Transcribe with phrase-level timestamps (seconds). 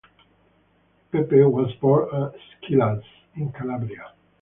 [1.11, 3.05] Pepe was born at Squillace
[3.35, 4.11] in Calabria.